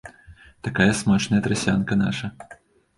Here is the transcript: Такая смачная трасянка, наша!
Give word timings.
Такая 0.69 0.89
смачная 1.01 1.41
трасянка, 1.47 1.95
наша! 2.05 2.35